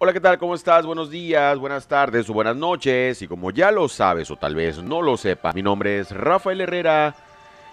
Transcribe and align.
Hola, 0.00 0.12
¿qué 0.12 0.20
tal? 0.20 0.38
¿Cómo 0.38 0.54
estás? 0.54 0.86
Buenos 0.86 1.10
días, 1.10 1.58
buenas 1.58 1.88
tardes 1.88 2.30
o 2.30 2.32
buenas 2.32 2.54
noches. 2.54 3.20
Y 3.20 3.26
como 3.26 3.50
ya 3.50 3.72
lo 3.72 3.88
sabes 3.88 4.30
o 4.30 4.36
tal 4.36 4.54
vez 4.54 4.80
no 4.80 5.02
lo 5.02 5.16
sepa, 5.16 5.52
mi 5.52 5.60
nombre 5.60 5.98
es 5.98 6.12
Rafael 6.12 6.60
Herrera 6.60 7.16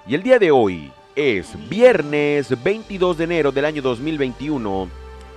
y 0.07 0.15
el 0.15 0.23
día 0.23 0.39
de 0.39 0.49
hoy 0.49 0.91
es 1.15 1.55
viernes 1.69 2.63
22 2.63 3.19
de 3.19 3.23
enero 3.25 3.51
del 3.51 3.65
año 3.65 3.83
2021, 3.83 4.89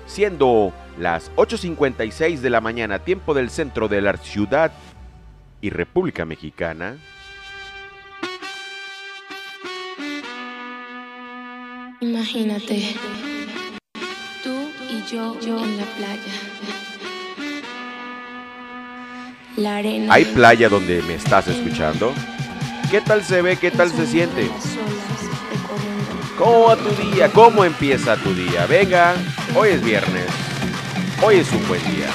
siendo 0.06 0.72
las 0.98 1.30
8.56 1.37 2.38
de 2.38 2.49
la 2.49 2.63
mañana, 2.63 3.01
tiempo 3.01 3.35
del 3.35 3.51
centro 3.51 3.87
de 3.87 4.01
la 4.01 4.17
ciudad 4.17 4.73
y 5.61 5.69
República 5.69 6.25
Mexicana. 6.25 6.97
Imagínate, 12.01 12.95
yo, 15.11 15.40
yo 15.40 15.59
en 15.65 15.77
la 15.79 15.85
playa. 15.85 16.33
La 19.56 19.77
arena. 19.77 20.12
¿Hay 20.12 20.24
playa 20.27 20.69
donde 20.69 21.02
me 21.02 21.15
estás 21.15 21.48
escuchando? 21.48 22.12
¿Qué 22.91 23.01
tal 23.01 23.24
se 23.24 23.42
ve? 23.42 23.56
¿Qué 23.56 23.70
tal 23.70 23.91
se 23.91 24.06
siente? 24.06 24.51
¿Cómo 26.37 26.66
va 26.66 26.77
tu 26.77 26.91
día? 27.02 27.30
¿Cómo 27.32 27.65
empieza 27.65 28.16
tu 28.16 28.34
día? 28.34 28.66
Venga, 28.66 29.15
hoy 29.56 29.70
es 29.70 29.82
viernes. 29.82 30.27
Hoy 31.23 31.37
es 31.37 31.51
un 31.52 31.66
buen 31.66 31.82
día. 31.90 32.09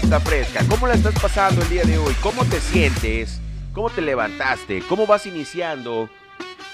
Está 0.00 0.20
fresca. 0.20 0.64
¿Cómo 0.68 0.86
la 0.86 0.94
estás 0.94 1.14
pasando 1.20 1.62
el 1.62 1.68
día 1.68 1.84
de 1.84 1.98
hoy? 1.98 2.14
¿Cómo 2.22 2.44
te 2.44 2.60
sientes? 2.60 3.40
¿Cómo 3.74 3.90
te 3.90 4.00
levantaste? 4.00 4.82
¿Cómo 4.88 5.06
vas 5.06 5.26
iniciando? 5.26 6.08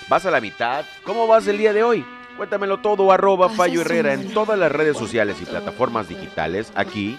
¿Vas 0.08 0.24
a 0.27 0.30
la 0.30 0.41
mitad? 0.41 0.84
¿Cómo 1.05 1.27
vas 1.27 1.47
el 1.47 1.58
día 1.58 1.72
de 1.72 1.82
hoy? 1.82 2.04
Cuéntamelo 2.36 2.78
todo, 2.78 3.10
arroba 3.12 3.48
Fallo 3.48 3.80
Herrera 3.80 4.12
en 4.12 4.32
todas 4.32 4.58
las 4.58 4.70
redes 4.70 4.97
sociales 4.97 5.36
y 5.42 5.44
plataformas 5.44 6.08
digitales. 6.08 6.70
Aquí, 6.74 7.19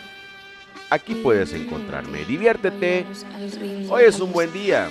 aquí 0.90 1.16
puedes 1.16 1.54
encontrarme. 1.54 2.24
Diviértete. 2.26 3.06
Hoy 3.90 4.04
es 4.06 4.20
un 4.20 4.32
buen 4.32 4.54
día. 4.54 4.90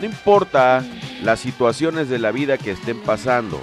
No 0.00 0.06
importa 0.06 0.84
las 1.22 1.40
situaciones 1.40 2.08
de 2.08 2.18
la 2.18 2.30
vida 2.30 2.58
que 2.58 2.72
estén 2.72 3.00
pasando. 3.00 3.60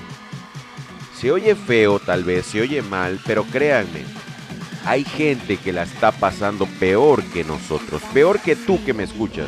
Se 1.16 1.32
oye 1.32 1.56
feo 1.56 2.00
tal 2.00 2.24
vez, 2.24 2.48
se 2.48 2.62
oye 2.62 2.82
mal, 2.82 3.20
pero 3.26 3.46
créanme, 3.46 4.04
hay 4.86 5.04
gente 5.04 5.58
que 5.58 5.74
la 5.74 5.84
está 5.84 6.12
pasando 6.12 6.66
peor 6.80 7.24
que 7.24 7.44
nosotros, 7.44 8.02
peor 8.14 8.40
que 8.40 8.56
tú 8.56 8.84
que 8.84 8.94
me 8.94 9.04
escuchas. 9.04 9.48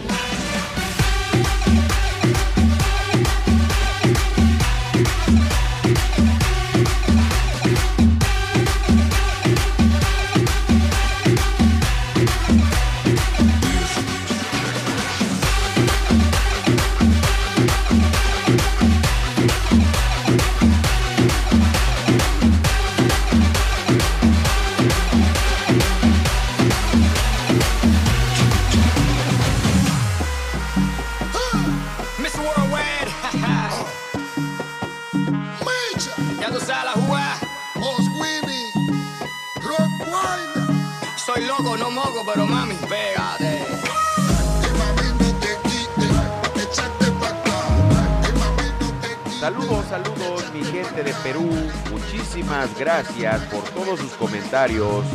Saludos, 49.45 49.85
saludos 49.85 50.44
mi 50.56 50.63
gente 50.63 51.03
de 51.03 51.13
Perú, 51.22 51.47
muchísimas 51.91 52.67
gracias 52.79 53.44
por 53.44 53.63
todos 53.75 54.00
sus 54.00 54.13
comentarios. 54.13 55.06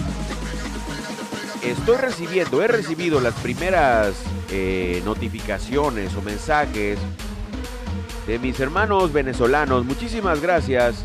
Estoy 1.65 1.97
recibiendo, 1.97 2.63
he 2.63 2.69
recibido 2.69 3.21
las 3.21 3.35
primeras 3.35 4.23
eh, 4.53 5.03
notificaciones 5.05 6.15
o 6.15 6.23
mensajes 6.23 6.97
de 8.29 8.39
mis 8.39 8.61
hermanos 8.61 9.13
venezolanos. 9.13 9.85
Muchísimas 9.85 10.41
gracias. 10.41 11.05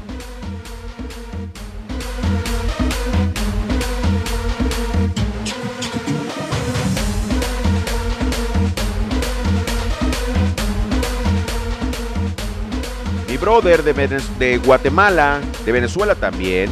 Brother 13.46 13.84
de, 13.84 13.94
de 14.40 14.58
Guatemala, 14.58 15.40
de 15.66 15.72
Venezuela 15.72 16.16
también, 16.16 16.68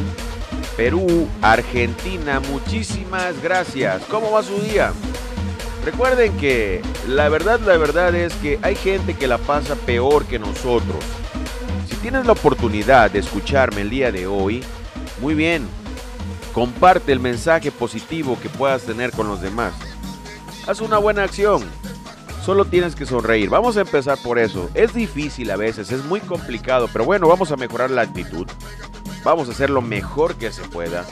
Perú, 0.76 1.28
Argentina, 1.40 2.40
muchísimas 2.40 3.40
gracias. 3.40 4.02
¿Cómo 4.10 4.32
va 4.32 4.42
su 4.42 4.58
día? 4.60 4.92
Recuerden 5.84 6.36
que 6.36 6.82
la 7.06 7.28
verdad, 7.28 7.60
la 7.60 7.76
verdad 7.76 8.12
es 8.16 8.34
que 8.34 8.58
hay 8.60 8.74
gente 8.74 9.14
que 9.14 9.28
la 9.28 9.38
pasa 9.38 9.76
peor 9.76 10.24
que 10.24 10.40
nosotros. 10.40 11.04
Si 11.88 11.94
tienes 11.98 12.26
la 12.26 12.32
oportunidad 12.32 13.08
de 13.08 13.20
escucharme 13.20 13.82
el 13.82 13.90
día 13.90 14.10
de 14.10 14.26
hoy, 14.26 14.64
muy 15.20 15.34
bien. 15.34 15.68
Comparte 16.52 17.12
el 17.12 17.20
mensaje 17.20 17.70
positivo 17.70 18.36
que 18.42 18.48
puedas 18.48 18.82
tener 18.82 19.12
con 19.12 19.28
los 19.28 19.40
demás. 19.40 19.74
Haz 20.66 20.80
una 20.80 20.98
buena 20.98 21.22
acción. 21.22 21.62
Solo 22.44 22.66
tienes 22.66 22.94
que 22.94 23.06
sonreír. 23.06 23.48
Vamos 23.48 23.78
a 23.78 23.80
empezar 23.80 24.18
por 24.18 24.38
eso. 24.38 24.68
Es 24.74 24.92
difícil 24.92 25.50
a 25.50 25.56
veces, 25.56 25.90
es 25.90 26.04
muy 26.04 26.20
complicado, 26.20 26.90
pero 26.92 27.06
bueno, 27.06 27.26
vamos 27.26 27.50
a 27.50 27.56
mejorar 27.56 27.90
la 27.90 28.02
actitud. 28.02 28.46
Vamos 29.24 29.48
a 29.48 29.52
hacer 29.52 29.70
lo 29.70 29.80
mejor 29.80 30.34
que 30.34 30.52
se 30.52 30.60
pueda. 30.64 31.06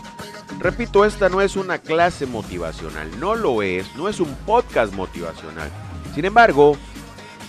Repito, 0.58 1.06
esta 1.06 1.30
no 1.30 1.40
es 1.40 1.56
una 1.56 1.78
clase 1.78 2.26
motivacional, 2.26 3.08
no 3.18 3.34
lo 3.34 3.62
es, 3.62 3.96
no 3.96 4.10
es 4.10 4.20
un 4.20 4.34
podcast 4.44 4.92
motivacional. 4.92 5.70
Sin 6.14 6.26
embargo, 6.26 6.76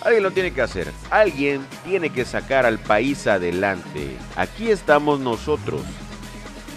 alguien 0.01 0.24
lo 0.24 0.31
tiene 0.31 0.53
que 0.53 0.62
hacer, 0.62 0.89
alguien 1.09 1.68
tiene 1.83 2.09
que 2.09 2.24
sacar 2.24 2.65
al 2.65 2.80
país 2.80 3.27
adelante. 3.27 4.15
Aquí 4.38 4.71
estamos 4.71 5.19
nosotros. 5.19 5.81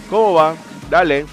¿Cómo 0.09 0.33
va? 0.33 0.55
Dale. 0.89 1.25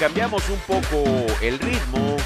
Cambiamos 0.00 0.42
un 0.48 0.58
poco 0.60 1.26
el 1.42 1.58
ritmo, 1.58 2.16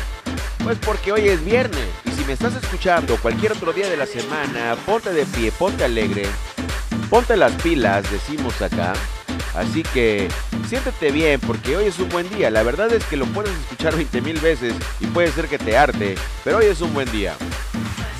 pues 0.62 0.78
porque 0.78 1.10
hoy 1.10 1.28
es 1.28 1.44
viernes. 1.44 1.88
Y 2.04 2.10
si 2.12 2.24
me 2.24 2.34
estás 2.34 2.54
escuchando 2.54 3.16
cualquier 3.16 3.50
otro 3.50 3.72
día 3.72 3.90
de 3.90 3.96
la 3.96 4.06
semana, 4.06 4.76
ponte 4.86 5.12
de 5.12 5.26
pie, 5.26 5.50
ponte 5.50 5.82
alegre, 5.82 6.24
ponte 7.10 7.36
las 7.36 7.50
pilas, 7.62 8.08
decimos 8.12 8.62
acá. 8.62 8.92
Así 9.56 9.82
que 9.82 10.28
siéntete 10.68 11.10
bien 11.10 11.40
porque 11.40 11.76
hoy 11.76 11.86
es 11.86 11.98
un 11.98 12.08
buen 12.10 12.28
día. 12.30 12.48
La 12.48 12.62
verdad 12.62 12.92
es 12.92 13.04
que 13.06 13.16
lo 13.16 13.26
puedes 13.26 13.52
escuchar 13.52 13.96
20 13.96 14.20
mil 14.20 14.38
veces 14.38 14.72
y 15.00 15.06
puede 15.06 15.32
ser 15.32 15.48
que 15.48 15.58
te 15.58 15.76
arte, 15.76 16.14
pero 16.44 16.58
hoy 16.58 16.66
es 16.66 16.80
un 16.80 16.94
buen 16.94 17.10
día. 17.10 17.34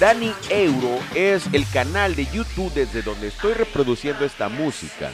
Dani 0.00 0.32
Euro 0.50 0.98
es 1.14 1.44
el 1.52 1.64
canal 1.70 2.16
de 2.16 2.26
YouTube 2.26 2.74
desde 2.74 3.02
donde 3.02 3.28
estoy 3.28 3.54
reproduciendo 3.54 4.24
esta 4.24 4.48
música. 4.48 5.12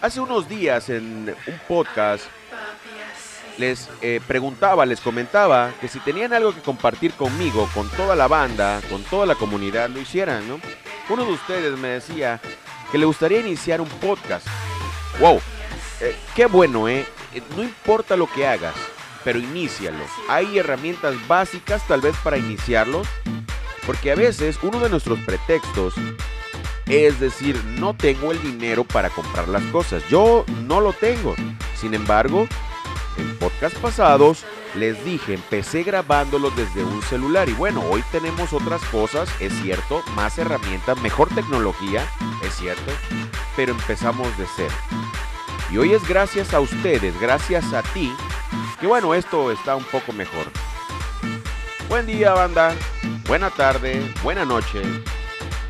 Hace 0.00 0.20
unos 0.20 0.48
días 0.48 0.90
en 0.90 1.34
un 1.46 1.60
podcast 1.66 2.24
les 3.56 3.90
eh, 4.00 4.20
preguntaba, 4.28 4.86
les 4.86 5.00
comentaba 5.00 5.72
que 5.80 5.88
si 5.88 5.98
tenían 5.98 6.32
algo 6.32 6.54
que 6.54 6.60
compartir 6.60 7.12
conmigo, 7.14 7.68
con 7.74 7.90
toda 7.90 8.14
la 8.14 8.28
banda, 8.28 8.80
con 8.88 9.02
toda 9.02 9.26
la 9.26 9.34
comunidad, 9.34 9.88
lo 9.90 10.00
hicieran, 10.00 10.48
¿no? 10.48 10.60
Uno 11.08 11.24
de 11.24 11.32
ustedes 11.32 11.76
me 11.76 11.88
decía 11.88 12.40
que 12.92 12.98
le 12.98 13.06
gustaría 13.06 13.40
iniciar 13.40 13.80
un 13.80 13.88
podcast. 13.88 14.46
¡Wow! 15.18 15.40
Eh, 16.00 16.14
¡Qué 16.36 16.46
bueno, 16.46 16.86
eh! 16.88 17.04
eh! 17.34 17.42
No 17.56 17.64
importa 17.64 18.16
lo 18.16 18.30
que 18.30 18.46
hagas, 18.46 18.76
pero 19.24 19.40
inícialo. 19.40 20.04
Hay 20.28 20.58
herramientas 20.58 21.16
básicas 21.26 21.84
tal 21.88 22.00
vez 22.00 22.14
para 22.22 22.38
iniciarlo, 22.38 23.02
porque 23.84 24.12
a 24.12 24.14
veces 24.14 24.60
uno 24.62 24.78
de 24.78 24.90
nuestros 24.90 25.18
pretextos 25.20 25.94
es 26.88 27.20
decir, 27.20 27.62
no 27.78 27.94
tengo 27.94 28.32
el 28.32 28.40
dinero 28.42 28.84
para 28.84 29.10
comprar 29.10 29.48
las 29.48 29.62
cosas. 29.64 30.02
Yo 30.08 30.44
no 30.66 30.80
lo 30.80 30.92
tengo. 30.92 31.34
Sin 31.74 31.94
embargo, 31.94 32.48
en 33.16 33.36
podcast 33.38 33.76
pasados 33.76 34.44
les 34.74 35.02
dije, 35.04 35.34
empecé 35.34 35.82
grabándolo 35.82 36.50
desde 36.50 36.84
un 36.84 37.02
celular 37.02 37.48
y 37.48 37.54
bueno, 37.54 37.82
hoy 37.90 38.02
tenemos 38.12 38.52
otras 38.52 38.82
cosas, 38.86 39.28
es 39.40 39.52
cierto, 39.62 40.02
más 40.14 40.38
herramientas, 40.38 41.00
mejor 41.00 41.28
tecnología, 41.34 42.06
es 42.44 42.54
cierto, 42.54 42.92
pero 43.56 43.72
empezamos 43.72 44.36
de 44.36 44.46
cero. 44.56 44.74
Y 45.70 45.78
hoy 45.78 45.92
es 45.94 46.06
gracias 46.06 46.52
a 46.54 46.60
ustedes, 46.60 47.18
gracias 47.20 47.72
a 47.72 47.82
ti, 47.82 48.12
que 48.80 48.86
bueno, 48.86 49.14
esto 49.14 49.50
está 49.50 49.74
un 49.74 49.84
poco 49.84 50.12
mejor. 50.12 50.46
Buen 51.88 52.06
día, 52.06 52.34
banda. 52.34 52.74
Buena 53.26 53.50
tarde, 53.50 54.14
buena 54.22 54.44
noche. 54.44 54.82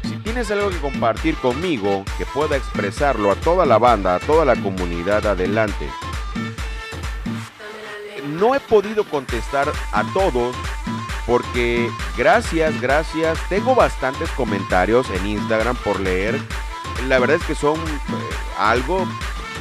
Si 0.09 0.17
tienes 0.21 0.51
algo 0.51 0.71
que 0.71 0.79
compartir 0.79 1.37
conmigo, 1.37 2.03
que 2.17 2.25
pueda 2.25 2.57
expresarlo 2.57 3.31
a 3.31 3.35
toda 3.35 3.67
la 3.67 3.77
banda, 3.77 4.15
a 4.15 4.21
toda 4.21 4.47
la 4.47 4.57
comunidad, 4.57 5.27
adelante. 5.27 5.87
No 8.27 8.55
he 8.55 8.61
podido 8.61 9.05
contestar 9.05 9.71
a 9.93 10.05
todos 10.15 10.57
porque 11.27 11.91
gracias, 12.17 12.81
gracias. 12.81 13.39
Tengo 13.51 13.75
bastantes 13.75 14.31
comentarios 14.31 15.11
en 15.11 15.27
Instagram 15.27 15.77
por 15.77 16.01
leer. 16.01 16.41
La 17.07 17.19
verdad 17.19 17.37
es 17.37 17.45
que 17.45 17.55
son 17.55 17.77
eh, 17.77 18.37
algo 18.59 19.07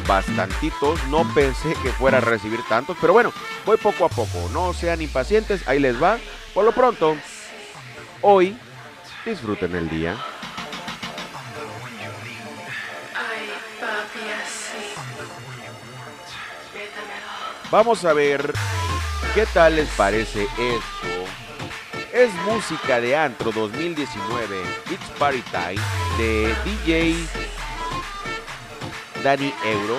bastantitos. 0.07 1.05
No 1.09 1.25
pensé 1.33 1.73
que 1.83 1.89
fuera 1.91 2.19
a 2.19 2.21
recibir 2.21 2.61
tantos, 2.69 2.95
pero 3.01 3.11
bueno, 3.11 3.33
voy 3.65 3.75
poco 3.75 4.05
a 4.05 4.09
poco. 4.09 4.49
No 4.53 4.73
sean 4.73 5.01
impacientes, 5.01 5.67
ahí 5.67 5.79
les 5.79 6.01
va. 6.01 6.17
Por 6.53 6.63
lo 6.63 6.71
pronto, 6.71 7.17
hoy 8.21 8.57
disfruten 9.25 9.75
el 9.75 9.89
día. 9.89 10.15
Vamos 17.69 18.05
a 18.05 18.13
ver 18.13 18.53
qué 19.33 19.45
tal 19.47 19.75
les 19.75 19.89
parece 19.89 20.43
esto. 20.43 21.07
Es 22.13 22.33
música 22.45 23.01
de 23.01 23.15
Antro 23.15 23.51
2019, 23.51 24.61
It's 24.89 25.09
Party 25.19 25.43
Time, 25.51 25.81
de 26.17 26.55
DJ 26.63 27.15
Dani 29.21 29.53
Euro. 29.65 29.97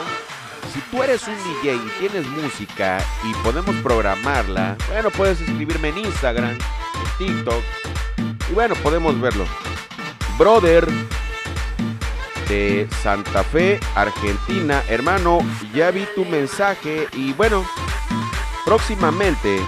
Si 0.72 0.80
tú 0.90 1.02
eres 1.02 1.28
un 1.28 1.36
DJ 1.36 1.74
y 1.76 1.90
tienes 2.00 2.26
música 2.26 3.04
y 3.24 3.34
podemos 3.42 3.76
programarla, 3.82 4.76
bueno, 4.88 5.10
puedes 5.10 5.38
escribirme 5.40 5.88
en 5.88 5.98
Instagram, 5.98 6.50
en 6.50 7.18
TikTok, 7.18 7.62
y 8.50 8.54
bueno, 8.54 8.74
podemos 8.76 9.20
verlo. 9.20 9.44
Brother 10.38 10.88
de 12.48 12.88
Santa 13.02 13.44
Fe, 13.44 13.78
Argentina. 13.94 14.82
Hermano, 14.88 15.38
ya 15.74 15.90
vi 15.90 16.06
tu 16.14 16.24
mensaje 16.24 17.06
y 17.12 17.32
bueno, 17.34 17.64
próximamente 18.64 19.60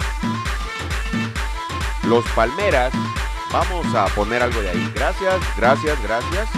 los 2.09 2.25
Palmeras, 2.31 2.93
vamos 3.53 3.87
a 3.95 4.07
poner 4.07 4.43
algo 4.43 4.61
de 4.61 4.71
ahí. 4.71 4.93
Gracias, 4.95 5.41
gracias, 5.57 6.03
gracias. 6.03 6.49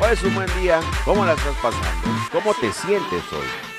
Hoy 0.00 0.08
es 0.12 0.22
un 0.22 0.34
buen 0.34 0.48
día. 0.60 0.80
¿Cómo 1.04 1.24
la 1.24 1.34
estás 1.34 1.54
pasando? 1.56 2.08
¿Cómo 2.32 2.54
te 2.54 2.72
sientes 2.72 3.22
hoy? 3.32 3.69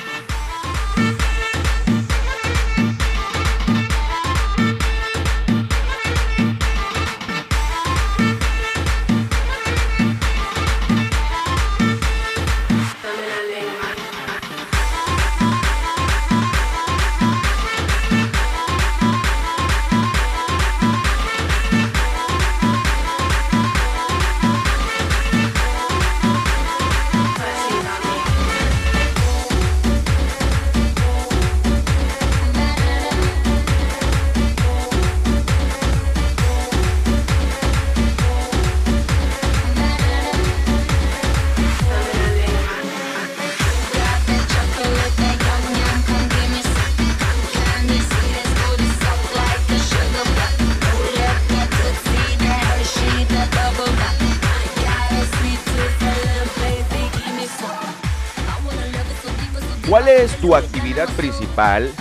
¿Cuál 59.92 60.08
es 60.08 60.38
tu 60.38 60.56
actividad 60.56 61.10
principal? 61.18 61.92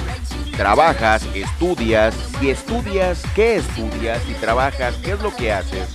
¿Trabajas? 0.57 1.27
¿Estudias? 1.35 2.15
Si 2.39 2.49
estudias, 2.49 3.21
¿qué 3.35 3.57
estudias? 3.57 4.23
Si 4.29 4.35
trabajas, 4.35 4.95
¿qué 5.03 5.15
es 5.15 5.21
lo 5.21 5.35
que 5.35 5.53
haces? 5.53 5.89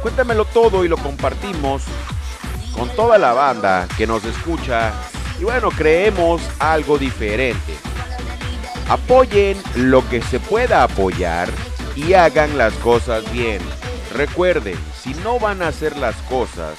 Cuéntamelo 0.00 0.44
todo 0.44 0.84
y 0.84 0.88
lo 0.88 0.96
compartimos 0.96 1.82
con 2.76 2.88
toda 2.90 3.18
la 3.18 3.32
banda 3.32 3.88
que 3.96 4.06
nos 4.06 4.24
escucha. 4.24 4.92
Y 5.40 5.42
bueno, 5.42 5.70
creemos 5.70 6.40
algo 6.60 6.98
diferente. 6.98 7.74
Apoyen 8.88 9.60
lo 9.74 10.08
que 10.08 10.22
se 10.22 10.38
pueda 10.38 10.84
apoyar 10.84 11.48
y 11.96 12.12
hagan 12.12 12.56
las 12.56 12.74
cosas 12.74 13.28
bien. 13.32 13.60
Recuerden, 14.14 14.78
si 15.02 15.14
no 15.14 15.40
van 15.40 15.62
a 15.62 15.68
hacer 15.68 15.96
las 15.96 16.14
cosas 16.28 16.78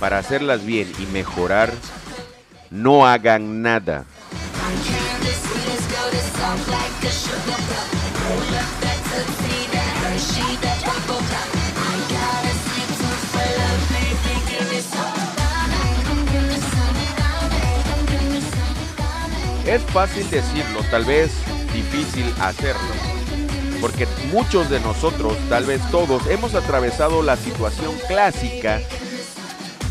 para 0.00 0.18
hacerlas 0.18 0.66
bien 0.66 0.90
y 0.98 1.06
mejorar, 1.12 1.72
no 2.74 3.06
hagan 3.06 3.62
nada. 3.62 4.04
Es 19.66 19.82
fácil 19.92 20.28
decirlo, 20.30 20.80
tal 20.90 21.04
vez 21.04 21.30
difícil 21.72 22.26
hacerlo. 22.40 22.80
Porque 23.80 24.06
muchos 24.32 24.68
de 24.68 24.80
nosotros, 24.80 25.36
tal 25.48 25.64
vez 25.64 25.80
todos, 25.90 26.26
hemos 26.26 26.54
atravesado 26.54 27.22
la 27.22 27.36
situación 27.36 27.94
clásica 28.08 28.80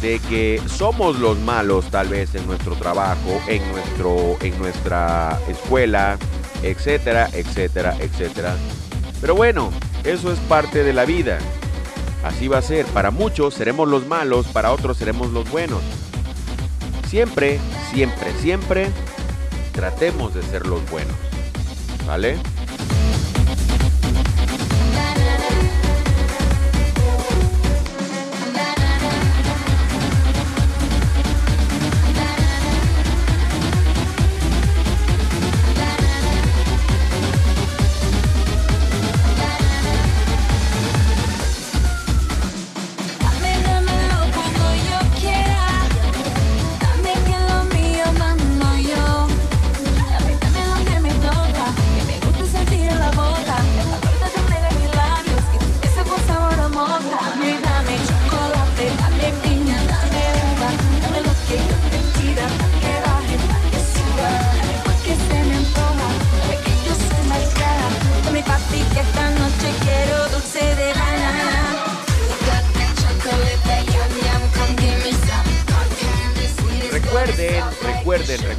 de 0.03 0.19
que 0.19 0.61
somos 0.67 1.17
los 1.17 1.39
malos 1.39 1.89
tal 1.89 2.09
vez 2.09 2.35
en 2.35 2.45
nuestro 2.45 2.75
trabajo, 2.75 3.41
en, 3.47 3.65
nuestro, 3.71 4.35
en 4.41 4.59
nuestra 4.59 5.39
escuela, 5.47 6.17
etcétera, 6.61 7.29
etcétera, 7.31 7.95
etcétera. 8.01 8.53
Pero 9.21 9.33
bueno, 9.33 9.71
eso 10.03 10.33
es 10.33 10.39
parte 10.39 10.83
de 10.83 10.91
la 10.91 11.05
vida. 11.05 11.39
Así 12.25 12.49
va 12.49 12.57
a 12.57 12.61
ser. 12.61 12.85
Para 12.87 13.11
muchos 13.11 13.53
seremos 13.53 13.87
los 13.87 14.05
malos, 14.05 14.45
para 14.47 14.73
otros 14.73 14.97
seremos 14.97 15.31
los 15.31 15.49
buenos. 15.49 15.79
Siempre, 17.07 17.61
siempre, 17.93 18.33
siempre 18.41 18.89
tratemos 19.71 20.33
de 20.35 20.43
ser 20.43 20.67
los 20.67 20.81
buenos. 20.89 21.15
¿Vale? 22.05 22.37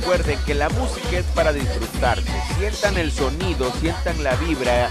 Recuerden, 0.05 0.39
que 0.45 0.55
la 0.55 0.69
música 0.69 1.19
es 1.19 1.25
para 1.35 1.51
disfrutarse. 1.51 2.31
Sientan 2.59 2.99
el 2.99 3.11
sonido, 3.11 3.73
sientan 3.81 4.23
la 4.23 4.35
vibra. 4.37 4.91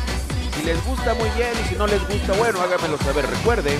Si 0.56 0.64
les 0.64 0.84
gusta 0.86 1.14
muy 1.14 1.30
bien 1.38 1.52
y 1.64 1.70
si 1.70 1.76
no 1.76 1.86
les 1.86 2.02
gusta, 2.08 2.34
bueno, 2.34 2.60
háganmelo 2.60 2.98
saber. 2.98 3.28
Recuerden 3.28 3.78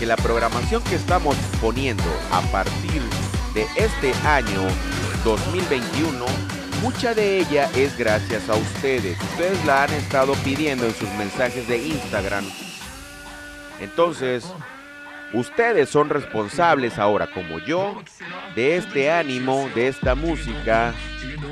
que 0.00 0.06
la 0.06 0.16
programación 0.16 0.82
que 0.82 0.96
estamos 0.96 1.36
poniendo 1.60 2.02
a 2.32 2.40
partir 2.50 3.00
de 3.54 3.64
este 3.76 4.12
año 4.26 4.66
2021, 5.24 6.24
mucha 6.82 7.14
de 7.14 7.38
ella 7.38 7.70
es 7.76 7.96
gracias 7.96 8.48
a 8.48 8.56
ustedes. 8.56 9.20
Ustedes 9.20 9.64
la 9.64 9.84
han 9.84 9.92
estado 9.92 10.32
pidiendo 10.42 10.84
en 10.84 10.94
sus 10.96 11.08
mensajes 11.10 11.68
de 11.68 11.78
Instagram. 11.78 12.44
Entonces, 13.80 14.44
Ustedes 15.32 15.88
son 15.88 16.08
responsables 16.08 16.98
ahora, 16.98 17.28
como 17.28 17.60
yo, 17.60 18.02
de 18.56 18.76
este 18.76 19.12
ánimo, 19.12 19.68
de 19.74 19.88
esta 19.88 20.14
música, 20.14 20.92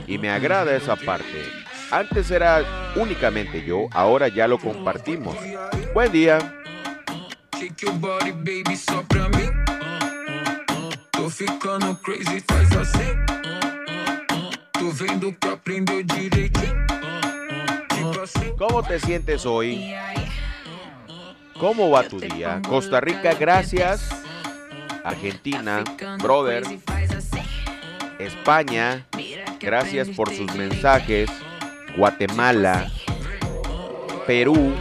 y 0.07 0.19
me 0.19 0.31
agrada 0.31 0.75
esa 0.75 0.97
parte. 0.97 1.45
Antes 1.91 2.31
era 2.31 2.93
únicamente 2.97 3.65
yo, 3.65 3.87
ahora 3.93 4.29
ya 4.29 4.49
lo 4.49 4.59
compartimos. 4.59 5.37
Buen 5.95 6.11
día. 6.13 6.39
Shake 7.57 7.77
your 7.83 7.95
body, 7.95 8.33
baby, 8.33 8.77
só 8.77 9.03
pra 9.09 9.29
mim. 9.31 9.51
Tô 11.13 11.31
ficando 11.31 11.97
crazy, 12.03 12.41
faz 12.47 12.77
assim. 12.77 13.17
Tô 14.73 14.91
vendo 14.93 15.33
que 15.41 15.49
aprendeu 15.49 16.03
direitinho. 16.03 16.87
Tipo 17.89 18.21
assim. 18.23 18.57
¿Cómo 18.57 18.83
te 18.83 19.01
sientes 19.01 19.47
hoy? 19.47 19.95
¿Cómo 21.59 21.91
va 21.91 22.05
tu 22.05 22.21
día? 22.21 22.63
Costa 22.69 23.01
Rica, 23.01 23.35
gracias. 23.35 24.09
Argentina, 25.05 25.83
brother. 26.23 26.63
España, 28.19 29.07
gracias 29.59 30.09
por 30.09 30.33
sus 30.35 30.55
mensajes. 30.55 31.29
Guatemala, 31.97 32.91
Perú, 34.27 34.73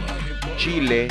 Chile, 0.56 1.08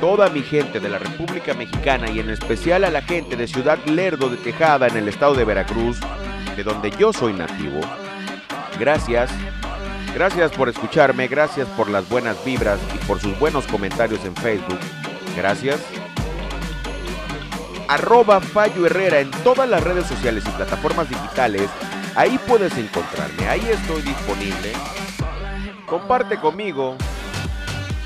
toda 0.00 0.28
mi 0.28 0.42
gente 0.42 0.80
de 0.80 0.88
la 0.90 0.98
República 0.98 1.54
Mexicana 1.54 2.10
y 2.10 2.20
en 2.20 2.28
especial 2.28 2.84
a 2.84 2.90
la 2.90 3.00
gente 3.00 3.36
de 3.36 3.46
Ciudad 3.46 3.78
Lerdo 3.86 4.28
de 4.28 4.36
Tejada 4.36 4.86
en 4.86 4.96
el 4.96 5.08
estado 5.08 5.34
de 5.34 5.44
Veracruz, 5.44 5.98
de 6.56 6.62
donde 6.62 6.90
yo 6.90 7.12
soy 7.12 7.32
nativo. 7.32 7.80
Gracias. 8.78 9.30
Gracias 10.14 10.50
por 10.52 10.68
escucharme, 10.68 11.28
gracias 11.28 11.68
por 11.68 11.90
las 11.90 12.08
buenas 12.08 12.42
vibras 12.44 12.80
y 12.94 13.06
por 13.06 13.20
sus 13.20 13.38
buenos 13.38 13.66
comentarios 13.66 14.24
en 14.24 14.34
Facebook. 14.34 14.78
Gracias. 15.36 15.80
Arroba 17.88 18.40
Fallo 18.40 18.86
Herrera 18.86 19.20
en 19.20 19.30
todas 19.44 19.68
las 19.68 19.82
redes 19.82 20.06
sociales 20.06 20.42
y 20.46 20.50
plataformas 20.50 21.08
digitales. 21.08 21.68
Ahí 22.16 22.40
puedes 22.48 22.76
encontrarme, 22.76 23.46
ahí 23.46 23.68
estoy 23.70 24.02
disponible. 24.02 24.72
Comparte 25.86 26.38
conmigo 26.38 26.96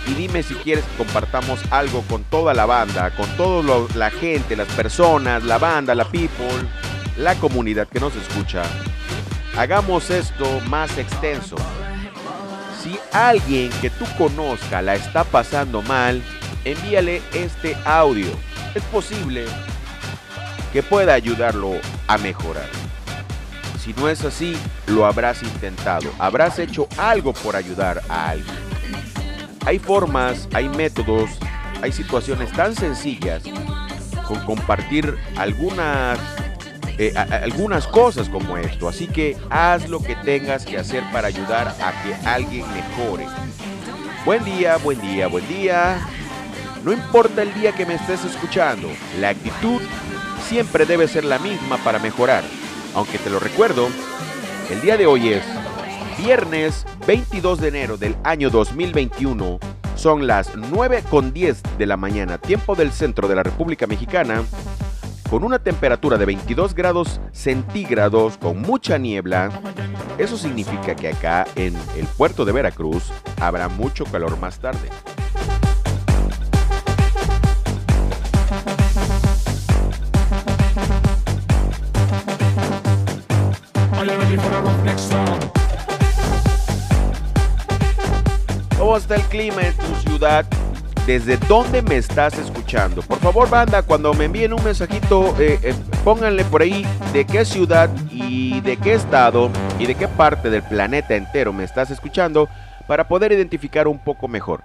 y 0.07 0.15
dime 0.15 0.43
si 0.43 0.55
quieres 0.55 0.85
que 0.85 0.97
compartamos 0.97 1.61
algo 1.71 2.03
con 2.03 2.25
toda 2.25 2.53
la 2.53 2.67
banda, 2.67 3.11
con 3.13 3.29
toda 3.37 3.87
la 3.95 4.11
gente, 4.11 4.57
las 4.57 4.69
personas, 4.69 5.45
la 5.45 5.59
banda, 5.59 5.95
la 5.95 6.05
people, 6.07 6.47
la 7.17 7.37
comunidad 7.37 7.87
que 7.87 8.01
nos 8.01 8.15
escucha. 8.17 8.63
Hagamos 9.57 10.11
esto 10.11 10.61
más 10.69 10.99
extenso. 10.99 11.57
Si 12.83 12.99
alguien 13.13 13.71
que 13.81 13.91
tú 13.91 14.05
conozca 14.19 14.83
la 14.83 14.95
está 14.95 15.23
pasando 15.25 15.83
mal, 15.83 16.23
envíale 16.64 17.23
este 17.33 17.76
audio. 17.85 18.29
Es 18.75 18.83
posible 18.85 19.47
que 20.73 20.83
pueda 20.83 21.14
ayudarlo 21.14 21.73
a 22.07 22.19
mejorar. 22.19 22.69
Si 23.83 23.95
no 23.95 24.09
es 24.09 24.25
así, 24.25 24.57
lo 24.87 25.07
habrás 25.07 25.43
intentado. 25.43 26.11
Habrás 26.19 26.59
hecho 26.59 26.87
algo 26.99 27.33
por 27.33 27.57
ayudar 27.57 28.02
a 28.09 28.31
alguien. 28.31 28.55
Hay 29.67 29.79
formas, 29.79 30.49
hay 30.52 30.69
métodos, 30.69 31.31
hay 31.83 31.93
situaciones 31.93 32.52
tan 32.52 32.75
sencillas 32.75 33.43
con 34.26 34.45
compartir 34.45 35.17
algunas, 35.37 36.19
eh, 36.99 37.14
algunas 37.17 37.87
cosas 37.87 38.29
como 38.29 38.57
esto. 38.59 38.88
Así 38.88 39.07
que 39.07 39.37
haz 39.49 39.88
lo 39.88 40.02
que 40.02 40.14
tengas 40.17 40.64
que 40.64 40.79
hacer 40.79 41.02
para 41.11 41.29
ayudar 41.29 41.69
a 41.69 42.02
que 42.02 42.14
alguien 42.29 42.67
mejore. 42.73 43.26
Buen 44.25 44.45
día, 44.45 44.76
buen 44.76 45.00
día, 45.00 45.26
buen 45.26 45.49
día. 45.49 46.07
No 46.85 46.93
importa 46.93 47.43
el 47.43 47.53
día 47.53 47.73
que 47.73 47.85
me 47.85 47.95
estés 47.95 48.25
escuchando, 48.25 48.89
la 49.21 49.31
actitud 49.31 49.83
siempre 50.49 50.87
debe 50.87 51.09
ser 51.09 51.25
la 51.25 51.39
misma 51.39 51.77
para 51.79 51.99
mejorar. 51.99 52.43
Aunque 52.95 53.19
te 53.19 53.29
lo 53.29 53.39
recuerdo, 53.39 53.89
el 54.71 54.81
día 54.81 54.97
de 54.97 55.07
hoy 55.07 55.29
es 55.29 55.45
viernes 56.17 56.87
22 57.07 57.61
de 57.61 57.69
enero 57.69 57.99
del 57.99 58.17
año 58.25 58.49
2021. 58.49 59.59
Son 59.95 60.27
las 60.27 60.57
9 60.57 61.05
con 61.11 61.35
10 61.35 61.63
de 61.77 61.87
la 61.87 61.99
mañana, 61.99 62.39
tiempo 62.39 62.75
del 62.75 62.93
centro 62.93 63.29
de 63.29 63.35
la 63.35 63.43
República 63.43 63.87
Mexicana, 63.87 64.43
con 65.29 65.45
una 65.45 65.59
temperatura 65.59 66.17
de 66.17 66.25
22 66.25 66.75
grados 66.75 67.21
centígrados 67.33 68.39
con 68.39 68.63
mucha 68.63 68.97
niebla. 68.97 69.51
Eso 70.17 70.39
significa 70.39 70.95
que 70.97 71.09
acá 71.09 71.47
en 71.57 71.77
el 71.99 72.07
puerto 72.07 72.47
de 72.47 72.53
Veracruz 72.53 73.13
habrá 73.39 73.69
mucho 73.69 74.07
calor 74.07 74.39
más 74.39 74.59
tarde. 74.59 74.89
¿Cómo 88.91 88.99
está 88.99 89.15
el 89.15 89.23
clima 89.23 89.63
en 89.63 89.73
tu 89.77 89.95
ciudad? 90.01 90.45
¿Desde 91.07 91.37
dónde 91.37 91.81
me 91.81 91.97
estás 91.97 92.37
escuchando? 92.37 93.03
Por 93.03 93.21
favor, 93.21 93.49
banda, 93.49 93.85
cuando 93.85 94.13
me 94.15 94.25
envíen 94.25 94.53
un 94.53 94.65
mensajito, 94.65 95.33
eh, 95.39 95.61
eh, 95.63 95.75
pónganle 96.03 96.45
por 96.45 96.61
ahí 96.61 96.85
de 97.13 97.25
qué 97.25 97.45
ciudad 97.45 97.89
y 98.11 98.61
de 98.63 98.77
qué 98.79 98.95
estado 98.95 99.49
y 99.79 99.87
de 99.87 99.95
qué 99.95 100.09
parte 100.09 100.51
del 100.51 100.65
planeta 100.65 101.15
entero 101.15 101.53
me 101.53 101.63
estás 101.63 101.93
escuchando 101.93 102.49
para 102.89 103.07
poder 103.07 103.31
identificar 103.31 103.87
un 103.87 104.01
poco 104.01 104.27
mejor. 104.27 104.61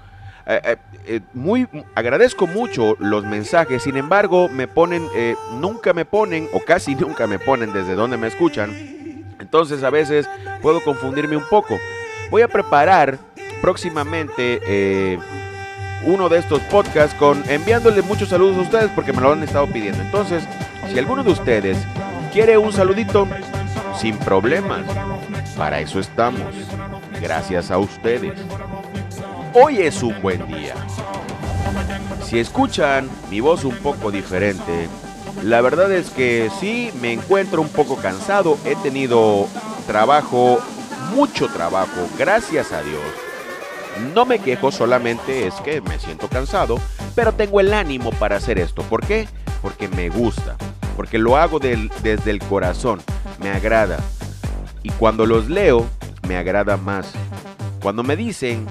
Eh, 0.47 0.59
eh, 0.63 0.77
eh, 1.05 1.21
muy 1.35 1.67
agradezco 1.93 2.47
mucho 2.47 2.95
los 2.97 3.25
mensajes, 3.25 3.83
sin 3.83 3.95
embargo, 3.95 4.49
me 4.49 4.67
ponen, 4.67 5.07
eh, 5.15 5.35
nunca 5.59 5.93
me 5.93 6.03
ponen 6.03 6.49
o 6.51 6.61
casi 6.61 6.95
nunca 6.95 7.27
me 7.27 7.37
ponen 7.37 7.73
desde 7.73 7.93
dónde 7.93 8.17
me 8.17 8.25
escuchan. 8.25 8.71
Entonces 9.39 9.83
a 9.83 9.91
veces 9.91 10.27
puedo 10.63 10.83
confundirme 10.83 11.37
un 11.37 11.47
poco. 11.47 11.77
Voy 12.31 12.41
a 12.41 12.47
preparar 12.47 13.19
próximamente 13.65 14.61
eh, 14.67 15.17
uno 16.03 16.29
de 16.29 16.37
estos 16.37 16.59
podcasts 16.65 17.15
con 17.15 17.43
enviándole 17.49 18.03
muchos 18.03 18.29
saludos 18.29 18.57
a 18.57 18.61
ustedes 18.61 18.91
porque 18.93 19.11
me 19.11 19.21
lo 19.21 19.31
han 19.31 19.41
estado 19.41 19.65
pidiendo. 19.65 20.03
Entonces, 20.03 20.43
si 20.87 20.99
alguno 20.99 21.23
de 21.23 21.31
ustedes 21.31 21.75
quiere 22.31 22.59
un 22.59 22.71
saludito, 22.71 23.27
sin 23.99 24.15
problemas. 24.17 24.83
Para 25.57 25.79
eso 25.79 25.99
estamos. 25.99 26.53
Gracias 27.19 27.71
a 27.71 27.79
ustedes. 27.79 28.39
Hoy 29.55 29.79
es 29.79 30.03
un 30.03 30.21
buen 30.21 30.45
día. 30.45 30.75
Si 32.23 32.37
escuchan 32.37 33.09
mi 33.31 33.39
voz 33.39 33.63
un 33.63 33.77
poco 33.77 34.11
diferente, 34.11 34.87
La 35.41 35.61
verdad 35.61 35.91
es 35.91 36.11
que 36.11 36.51
sí, 36.59 36.91
me 37.01 37.13
encuentro 37.13 37.61
un 37.61 37.69
poco 37.69 37.95
cansado. 37.95 38.59
He 38.63 38.75
tenido 38.75 39.47
trabajo, 39.87 40.59
mucho 41.15 41.47
trabajo, 41.47 42.07
gracias 42.19 42.71
a 42.71 42.83
Dios. 42.83 43.01
No 44.13 44.25
me 44.25 44.39
quejo, 44.39 44.71
solamente 44.71 45.47
es 45.47 45.55
que 45.55 45.81
me 45.81 45.99
siento 45.99 46.27
cansado, 46.27 46.79
pero 47.15 47.33
tengo 47.33 47.59
el 47.59 47.73
ánimo 47.73 48.11
para 48.11 48.37
hacer 48.37 48.59
esto. 48.59 48.81
¿Por 48.83 49.05
qué? 49.05 49.27
Porque 49.61 49.87
me 49.87 50.09
gusta, 50.09 50.57
porque 50.95 51.17
lo 51.17 51.37
hago 51.37 51.59
desde 51.59 52.31
el 52.31 52.39
corazón, 52.39 53.01
me 53.39 53.49
agrada. 53.49 53.99
Y 54.83 54.89
cuando 54.89 55.25
los 55.25 55.49
leo, 55.49 55.85
me 56.27 56.37
agrada 56.37 56.77
más. 56.77 57.13
Cuando 57.81 58.03
me 58.03 58.15
dicen 58.15 58.65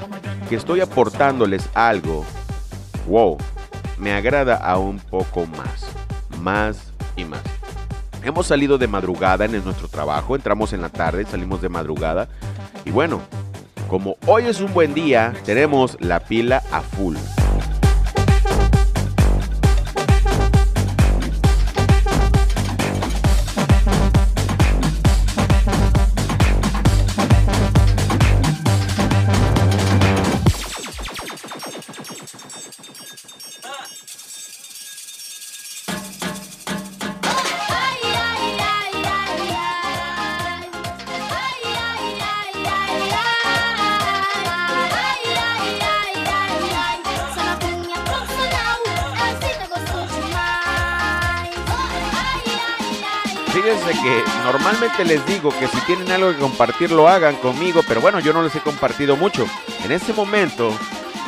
que 0.49 0.57
estoy 0.57 0.81
aportándoles 0.81 1.69
algo, 1.75 2.25
wow, 3.09 3.39
me 3.99 4.13
agrada 4.13 4.57
aún 4.57 4.99
poco 4.99 5.47
más, 5.47 5.87
más 6.41 6.93
y 7.17 7.25
más. 7.25 7.41
Hemos 8.23 8.47
salido 8.47 8.79
de 8.79 8.89
madrugada 8.89 9.45
en 9.45 9.65
nuestro 9.65 9.89
trabajo, 9.89 10.35
entramos 10.35 10.73
en 10.73 10.83
la 10.83 10.89
tarde, 10.89 11.27
salimos 11.27 11.61
de 11.61 11.69
madrugada 11.69 12.29
y 12.85 12.91
bueno, 12.91 13.21
como 13.89 14.17
hoy 14.27 14.47
es 14.47 14.61
un 14.61 14.73
buen 14.73 14.95
día, 14.95 15.33
tenemos 15.45 15.97
la 16.01 16.21
pila 16.21 16.63
a 16.71 16.81
full. 16.81 17.17
Les 55.05 55.25
digo 55.27 55.51
que 55.59 55.67
si 55.67 55.81
tienen 55.87 56.11
algo 56.11 56.31
que 56.33 56.39
compartir 56.39 56.91
lo 56.91 57.09
hagan 57.09 57.37
conmigo, 57.37 57.83
pero 57.87 58.01
bueno, 58.01 58.21
yo 58.21 58.33
no 58.33 58.43
les 58.43 58.55
he 58.55 58.61
compartido 58.61 59.17
mucho. 59.17 59.47
En 59.85 59.93
este 59.93 60.13
momento 60.13 60.73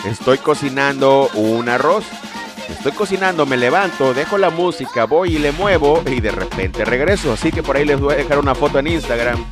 estoy 0.04 0.38
cocinando 0.38 1.28
un 1.34 1.68
arroz. 1.68 2.04
Estoy 2.68 2.92
cocinando, 2.92 3.46
me 3.46 3.56
levanto, 3.56 4.12
dejo 4.12 4.38
la 4.38 4.50
música, 4.50 5.04
voy 5.04 5.36
y 5.36 5.38
le 5.38 5.52
muevo 5.52 6.02
y 6.06 6.20
de 6.20 6.32
repente 6.32 6.84
regreso. 6.84 7.32
Así 7.32 7.50
que 7.52 7.62
por 7.62 7.76
ahí 7.76 7.84
les 7.84 8.00
voy 8.00 8.14
a 8.14 8.16
dejar 8.16 8.38
una 8.38 8.54
foto 8.54 8.78
en 8.78 8.88
Instagram 8.88 9.44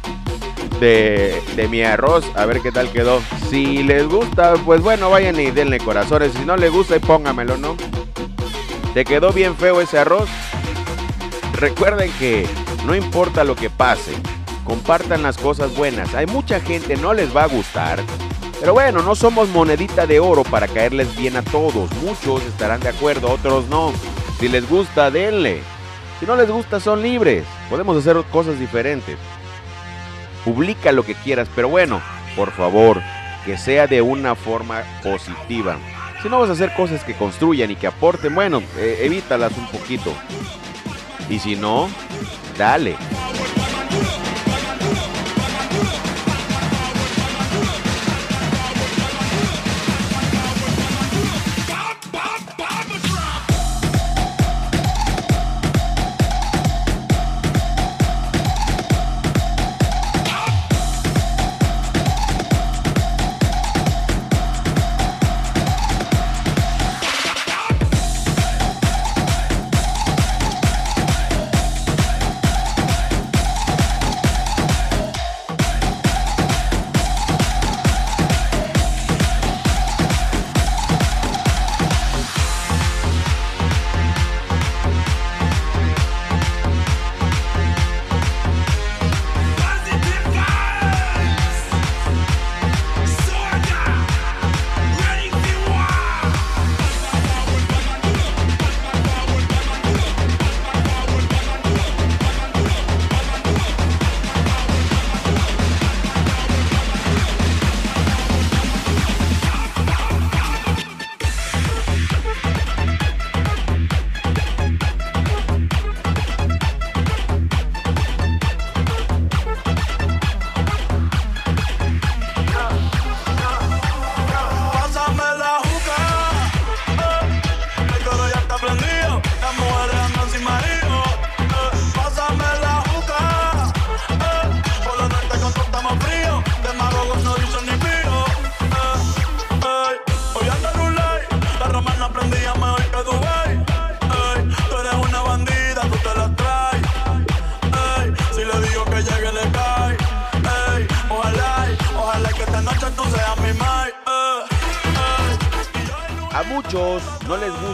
de, 0.80 1.40
de 1.54 1.68
mi 1.68 1.82
arroz, 1.82 2.24
a 2.34 2.44
ver 2.44 2.60
qué 2.60 2.72
tal 2.72 2.90
quedó. 2.90 3.22
Si 3.50 3.82
les 3.84 4.06
gusta, 4.06 4.54
pues 4.64 4.82
bueno, 4.82 5.10
vayan 5.10 5.38
y 5.38 5.50
denle 5.50 5.78
corazones. 5.78 6.32
Si 6.32 6.44
no 6.44 6.56
les 6.56 6.72
gusta, 6.72 6.98
póngamelo, 6.98 7.56
¿no? 7.56 7.76
¿Te 8.92 9.04
quedó 9.04 9.32
bien 9.32 9.56
feo 9.56 9.80
ese 9.80 9.98
arroz? 9.98 10.28
Recuerden 11.52 12.12
que 12.18 12.46
no 12.86 12.94
importa 12.94 13.44
lo 13.44 13.56
que 13.56 13.70
pase, 13.70 14.12
compartan 14.64 15.22
las 15.22 15.36
cosas 15.36 15.74
buenas. 15.74 16.14
Hay 16.14 16.26
mucha 16.26 16.60
gente 16.60 16.96
no 16.96 17.14
les 17.14 17.34
va 17.34 17.44
a 17.44 17.48
gustar, 17.48 18.00
pero 18.60 18.74
bueno, 18.74 19.02
no 19.02 19.14
somos 19.14 19.48
monedita 19.48 20.06
de 20.06 20.20
oro 20.20 20.44
para 20.44 20.68
caerles 20.68 21.16
bien 21.16 21.36
a 21.36 21.42
todos. 21.42 21.90
Muchos 22.02 22.42
estarán 22.44 22.80
de 22.80 22.90
acuerdo, 22.90 23.30
otros 23.30 23.68
no. 23.68 23.92
Si 24.38 24.48
les 24.48 24.68
gusta, 24.68 25.10
denle. 25.10 25.60
Si 26.20 26.26
no 26.26 26.36
les 26.36 26.50
gusta, 26.50 26.80
son 26.80 27.02
libres. 27.02 27.44
Podemos 27.68 27.96
hacer 27.96 28.16
cosas 28.30 28.58
diferentes. 28.58 29.16
Publica 30.44 30.92
lo 30.92 31.04
que 31.04 31.14
quieras, 31.14 31.48
pero 31.54 31.68
bueno, 31.68 32.00
por 32.36 32.52
favor, 32.52 33.00
que 33.44 33.58
sea 33.58 33.86
de 33.86 34.02
una 34.02 34.34
forma 34.34 34.82
positiva. 35.02 35.76
Si 36.22 36.28
no 36.28 36.40
vas 36.40 36.48
a 36.48 36.52
hacer 36.54 36.72
cosas 36.74 37.04
que 37.04 37.14
construyan 37.14 37.70
y 37.70 37.76
que 37.76 37.86
aporten, 37.86 38.34
bueno, 38.34 38.62
eh, 38.78 39.00
evítalas 39.02 39.52
un 39.56 39.66
poquito. 39.68 40.12
Y 41.28 41.38
si 41.38 41.56
no, 41.56 41.88
dale. 42.56 42.96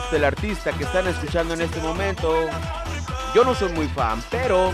Gusta 0.00 0.16
el 0.16 0.24
artista 0.24 0.72
que 0.72 0.84
están 0.84 1.06
escuchando 1.08 1.54
en 1.54 1.60
este 1.60 1.80
momento. 1.80 2.34
Yo 3.34 3.44
no 3.44 3.54
soy 3.54 3.72
muy 3.72 3.86
fan, 3.88 4.22
pero 4.30 4.72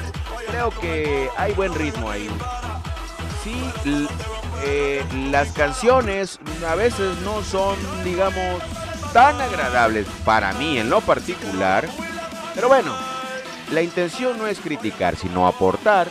creo 0.48 0.70
que 0.70 1.28
hay 1.36 1.52
buen 1.52 1.74
ritmo 1.74 2.10
ahí. 2.10 2.28
Sí, 3.42 3.56
eh, 4.64 5.04
las 5.30 5.52
canciones 5.52 6.38
a 6.68 6.74
veces 6.74 7.18
no 7.22 7.42
son, 7.42 7.76
digamos, 8.04 8.62
tan 9.12 9.40
agradables 9.40 10.06
para 10.24 10.52
mí 10.54 10.78
en 10.78 10.90
lo 10.90 11.00
particular. 11.00 11.88
Pero 12.54 12.68
bueno, 12.68 12.94
la 13.72 13.82
intención 13.82 14.38
no 14.38 14.46
es 14.46 14.60
criticar, 14.60 15.16
sino 15.16 15.46
aportar. 15.46 16.08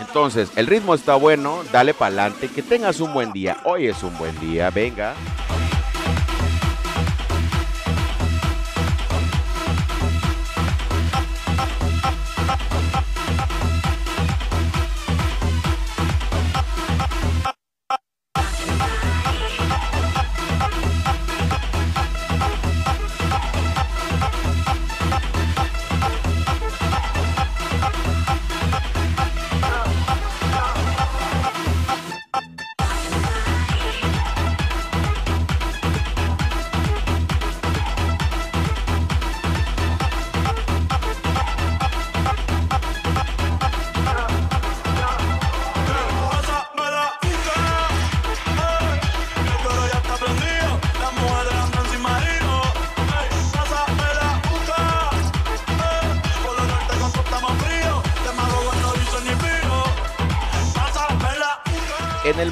Entonces, 0.00 0.50
el 0.56 0.66
ritmo 0.66 0.94
está 0.94 1.16
bueno, 1.16 1.62
dale 1.72 1.94
pa'lante, 1.94 2.48
que 2.48 2.62
tengas 2.62 3.00
un 3.00 3.12
buen 3.12 3.32
día. 3.32 3.58
Hoy 3.64 3.86
es 3.86 4.02
un 4.02 4.16
buen 4.18 4.38
día, 4.38 4.70
venga. 4.70 5.14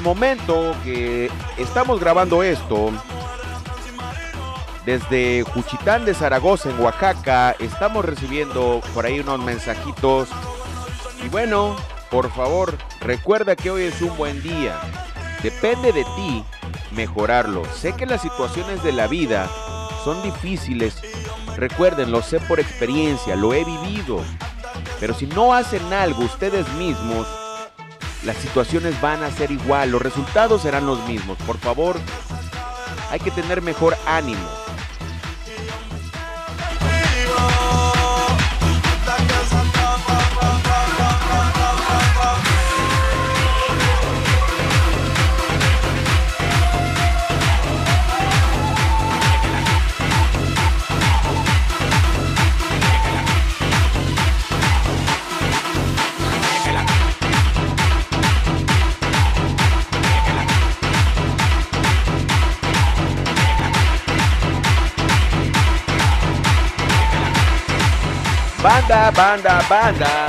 Momento 0.07 0.73
que 0.85 1.29
estamos 1.57 1.99
grabando 1.99 2.41
esto, 2.41 2.93
desde 4.85 5.43
Juchitán 5.43 6.05
de 6.05 6.13
Zaragoza, 6.13 6.69
en 6.69 6.79
Oaxaca, 6.79 7.53
estamos 7.59 8.05
recibiendo 8.05 8.79
por 8.93 9.05
ahí 9.05 9.19
unos 9.19 9.43
mensajitos. 9.43 10.29
Y 11.25 11.27
bueno, 11.27 11.75
por 12.09 12.31
favor, 12.31 12.77
recuerda 13.01 13.57
que 13.57 13.69
hoy 13.69 13.83
es 13.83 14.01
un 14.01 14.15
buen 14.15 14.41
día. 14.41 14.79
Depende 15.43 15.91
de 15.91 16.05
ti 16.15 16.41
mejorarlo. 16.91 17.65
Sé 17.75 17.91
que 17.91 18.05
las 18.05 18.21
situaciones 18.21 18.81
de 18.83 18.93
la 18.93 19.07
vida 19.07 19.49
son 20.05 20.23
difíciles. 20.23 21.01
Recuerden, 21.57 22.13
lo 22.13 22.21
sé 22.21 22.39
por 22.39 22.61
experiencia, 22.61 23.35
lo 23.35 23.53
he 23.53 23.65
vivido. 23.65 24.21
Pero 25.01 25.13
si 25.13 25.25
no 25.27 25.53
hacen 25.53 25.91
algo 25.91 26.23
ustedes 26.23 26.65
mismos, 26.75 27.27
las 28.23 28.37
situaciones 28.37 28.99
van 29.01 29.23
a 29.23 29.31
ser 29.31 29.51
igual, 29.51 29.91
los 29.91 30.01
resultados 30.01 30.63
serán 30.63 30.85
los 30.85 31.05
mismos. 31.07 31.37
Por 31.45 31.57
favor, 31.57 31.97
hay 33.11 33.19
que 33.19 33.31
tener 33.31 33.61
mejor 33.61 33.95
ánimo. 34.05 34.56
Banda, 68.67 69.11
banda, 69.11 69.61
banda. 69.69 70.27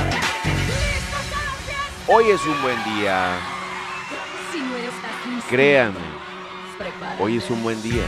Hoy 2.07 2.29
es 2.29 2.41
un 2.45 2.61
buen 2.61 2.81
día. 2.85 3.37
Créanme, 5.49 5.99
hoy 7.19 7.35
es 7.35 7.49
un 7.49 7.61
buen 7.61 7.83
día. 7.83 8.05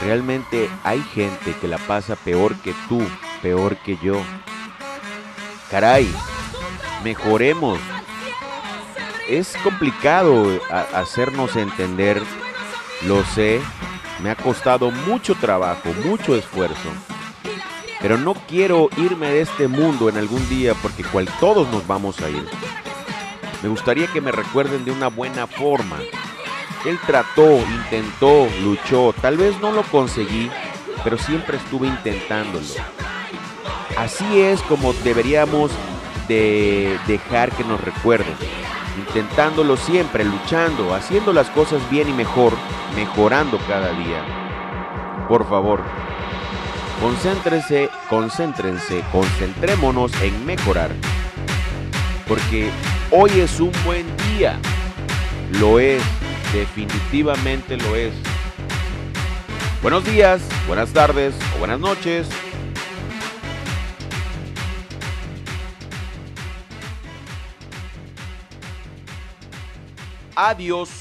Realmente 0.00 0.70
hay 0.84 1.02
gente 1.02 1.52
que 1.52 1.68
la 1.68 1.76
pasa 1.76 2.16
peor 2.16 2.54
que 2.62 2.74
tú, 2.88 3.02
peor 3.42 3.76
que 3.76 3.98
yo. 3.98 4.22
Caray, 5.70 6.10
mejoremos. 7.04 7.78
Es 9.28 9.54
complicado 9.62 10.46
hacernos 10.94 11.56
entender, 11.56 12.22
lo 13.06 13.22
sé, 13.26 13.60
me 14.22 14.30
ha 14.30 14.34
costado 14.34 14.90
mucho 14.90 15.34
trabajo, 15.34 15.90
mucho 16.06 16.34
esfuerzo. 16.34 16.88
Pero 18.00 18.16
no 18.16 18.34
quiero 18.48 18.88
irme 18.96 19.28
de 19.28 19.42
este 19.42 19.68
mundo 19.68 20.08
en 20.08 20.16
algún 20.16 20.46
día 20.48 20.74
porque 20.74 21.04
cual 21.04 21.28
todos 21.38 21.68
nos 21.70 21.86
vamos 21.86 22.20
a 22.20 22.30
ir. 22.30 22.46
Me 23.62 23.68
gustaría 23.68 24.06
que 24.06 24.20
me 24.20 24.32
recuerden 24.32 24.84
de 24.84 24.90
una 24.90 25.08
buena 25.08 25.46
forma. 25.46 25.98
Él 26.86 26.98
trató, 27.06 27.58
intentó, 27.58 28.48
luchó, 28.62 29.14
tal 29.20 29.36
vez 29.36 29.60
no 29.60 29.70
lo 29.70 29.82
conseguí, 29.82 30.50
pero 31.04 31.18
siempre 31.18 31.58
estuve 31.58 31.88
intentándolo. 31.88 32.64
Así 33.98 34.40
es 34.40 34.62
como 34.62 34.94
deberíamos 34.94 35.70
de 36.26 36.98
dejar 37.06 37.50
que 37.52 37.64
nos 37.64 37.80
recuerden. 37.82 38.34
Intentándolo 38.96 39.76
siempre, 39.76 40.24
luchando, 40.24 40.94
haciendo 40.94 41.34
las 41.34 41.50
cosas 41.50 41.82
bien 41.90 42.08
y 42.08 42.12
mejor, 42.12 42.54
mejorando 42.96 43.58
cada 43.68 43.92
día. 43.92 44.24
Por 45.28 45.46
favor, 45.48 45.82
concéntrense, 47.00 47.88
concéntrense, 48.10 49.02
concentrémonos 49.10 50.12
en 50.22 50.44
mejorar. 50.44 50.90
Porque 52.28 52.70
hoy 53.10 53.30
es 53.40 53.58
un 53.58 53.72
buen 53.84 54.06
día. 54.28 54.58
Lo 55.58 55.80
es, 55.80 56.02
definitivamente 56.52 57.76
lo 57.78 57.96
es. 57.96 58.12
Buenos 59.82 60.04
días, 60.04 60.42
buenas 60.66 60.92
tardes 60.92 61.34
o 61.56 61.58
buenas 61.58 61.80
noches. 61.80 62.28
Adiós. 70.36 70.99